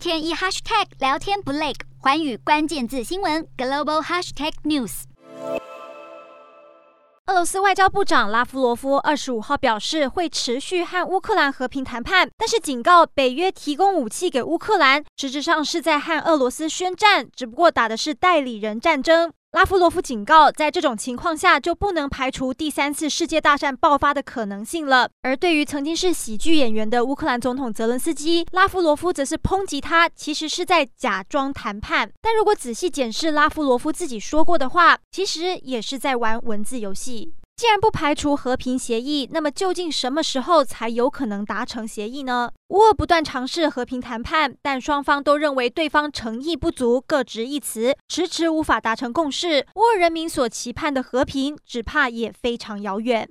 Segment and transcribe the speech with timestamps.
[0.00, 5.02] 天一 hashtag 聊天不累，寰宇关键字新闻 global hashtag news。
[7.26, 19.30] 俄罗斯外交部长拉夫罗夫二十五号表示，会持续和乌克兰和平谈判，但是警告北约提供武器给乌克兰，实质上是在和俄罗斯宣战，只不过打的是代理人战争。
[19.52, 25.10] 拉夫罗夫警告，在这种情况下就不能排除第三次世界大战爆发的可能性了。
[25.22, 32.08] 而对于曾经是喜剧演员的乌克兰总统泽伦斯基，拉夫罗夫则是抨击他其实是在假装谈判。
[32.20, 37.32] 但如果仔细检视拉夫罗夫自己说过的话，其实也是在玩文字游戏。
[37.60, 42.50] 既然不排除和平协议，那么究竟什么时候才有可能达成协议呢？
[42.68, 49.66] 乌尔不断尝试和平谈判，但双方都认为对方诚意不足，各执一词，迟迟无法达成共识。
[49.74, 53.28] 乌尔人民所期盼的和平，只怕也非常遥远。